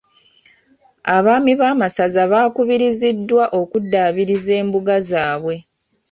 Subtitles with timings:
[1.15, 5.55] Abaami b'amasaza baakubiriziddwa okuddaabiriza embuga zaabwe.